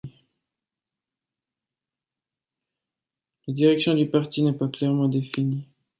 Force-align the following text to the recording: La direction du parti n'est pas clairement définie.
La 3.45 3.53
direction 3.53 3.93
du 3.93 4.07
parti 4.07 4.41
n'est 4.41 4.51
pas 4.51 4.67
clairement 4.67 5.07
définie. 5.07 5.67